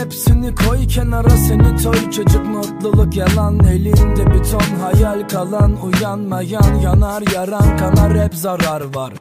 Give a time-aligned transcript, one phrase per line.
[0.00, 2.10] hepsini koy kenara seni toy.
[2.10, 9.12] Çocuk mutluluk yalan elinde bir ton hayal kalan Uyanmayan yanar yaran kanar hep zarar var.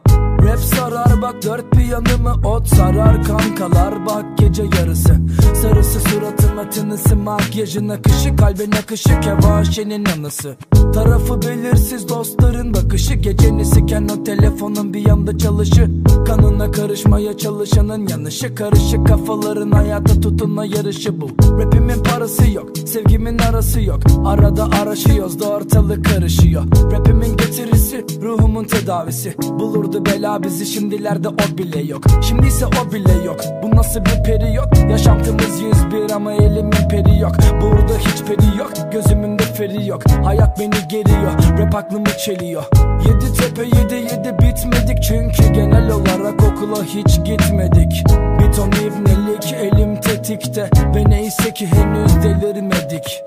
[0.43, 5.17] Rap sarar bak dört bir yanımı ot sarar Kankalar bak gece yarısı.
[5.61, 10.57] Sarısı suratıma tınısı Makyajın akışı kalbin akışı Kevaşenin anısı
[10.93, 13.13] Tarafı belirsiz dostların bakışı.
[13.13, 15.89] Geceni siken o telefonun bir yanda çalışı
[16.27, 21.29] Kanına karışmaya çalışanın yanışı Karışık kafaların hayata tutunma yarışı bu.
[21.59, 23.99] Rapimin parası yok Sevgimin arası yok.
[24.25, 26.63] Arada araşıyoruz da ortalık karışıyor.
[26.91, 29.35] Rapimin getirisi Ruhumun tedavisi.
[29.59, 32.03] Bulurdu bela bizi şimdilerde o bile yok.
[32.22, 33.39] Şimdi ise o bile yok.
[33.63, 37.31] Bu nasıl bir periyot Yaşantımız 101 ama elimin peri yok.
[37.61, 38.72] Burada hiç peri yok.
[38.91, 42.63] Gözümün de feri yok Hayat beni geriyor Rap aklımı çeliyor.
[43.07, 48.03] Yedi tepe yedi yedi bitmedik Çünkü genel olarak okula hiç gitmedik.
[48.39, 53.23] Bir ton ibnelik elim tetikte Ve neyse ki henüz delirmedik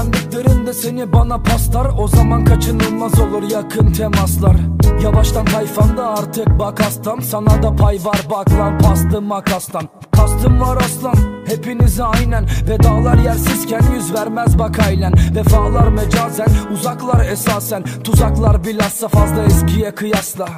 [0.00, 4.56] O güvendiklerinde seni bana paslar O zaman kaçınılmaz olur yakın temaslar.
[5.02, 9.88] Yavaştan tayfanda artık bak aslan Sana da pay var bak lan pastı makastan.
[10.12, 11.14] Kastım var aslan
[11.46, 12.46] hepinize aynen.
[12.68, 17.84] Vedalar yersizken yüz vermez bak ailen Vefalar mecazen uzaklar esasen.
[18.04, 20.48] Tuzaklar bilhassa fazla eskiye kıyasla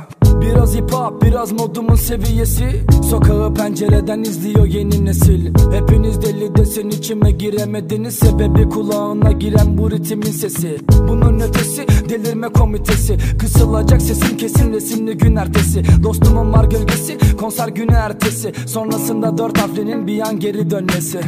[0.41, 2.85] Biraz hip hop biraz modumun seviyesi.
[3.11, 5.47] Sokağı pencereden izliyor yeni nesil.
[5.73, 8.15] Hepiniz deli desen içime giremediniz.
[8.15, 10.79] Sebebi kulağına giren bu ritmin sesi.
[11.09, 13.19] Bunun ötesi delirme komitesi.
[13.39, 15.83] Kısılacak sesim kesin resimli gün ertesi.
[16.03, 18.53] Dostumun var gölgesi konser günü ertesi.
[18.67, 21.21] Sonrasında dört harflinin bir an geri dönmesi